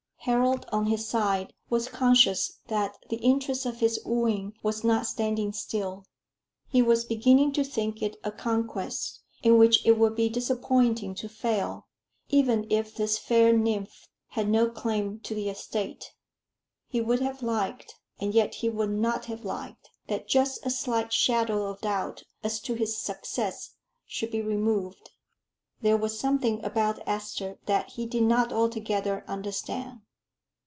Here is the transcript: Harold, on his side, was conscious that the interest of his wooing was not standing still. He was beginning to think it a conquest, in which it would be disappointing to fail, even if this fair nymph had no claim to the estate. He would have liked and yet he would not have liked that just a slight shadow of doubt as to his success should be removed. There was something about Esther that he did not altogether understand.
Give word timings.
Harold, 0.25 0.67
on 0.71 0.85
his 0.85 1.07
side, 1.07 1.51
was 1.67 1.87
conscious 1.89 2.59
that 2.67 2.95
the 3.09 3.15
interest 3.15 3.65
of 3.65 3.79
his 3.79 3.99
wooing 4.05 4.53
was 4.61 4.83
not 4.83 5.07
standing 5.07 5.51
still. 5.51 6.05
He 6.69 6.79
was 6.79 7.05
beginning 7.05 7.53
to 7.53 7.63
think 7.63 8.03
it 8.03 8.17
a 8.23 8.31
conquest, 8.31 9.21
in 9.41 9.57
which 9.57 9.83
it 9.83 9.93
would 9.97 10.15
be 10.15 10.29
disappointing 10.29 11.15
to 11.15 11.27
fail, 11.27 11.87
even 12.29 12.67
if 12.69 12.93
this 12.93 13.17
fair 13.17 13.51
nymph 13.51 14.07
had 14.27 14.47
no 14.47 14.69
claim 14.69 15.19
to 15.21 15.33
the 15.33 15.49
estate. 15.49 16.13
He 16.87 17.01
would 17.01 17.21
have 17.21 17.41
liked 17.41 17.95
and 18.19 18.35
yet 18.35 18.53
he 18.53 18.69
would 18.69 18.91
not 18.91 19.25
have 19.25 19.43
liked 19.43 19.89
that 20.05 20.27
just 20.27 20.63
a 20.63 20.69
slight 20.69 21.11
shadow 21.11 21.65
of 21.65 21.81
doubt 21.81 22.21
as 22.43 22.59
to 22.59 22.75
his 22.75 22.95
success 22.95 23.71
should 24.05 24.29
be 24.29 24.43
removed. 24.43 25.09
There 25.81 25.97
was 25.97 26.19
something 26.19 26.63
about 26.63 26.99
Esther 27.07 27.57
that 27.65 27.93
he 27.93 28.05
did 28.05 28.21
not 28.21 28.53
altogether 28.53 29.25
understand. 29.27 30.01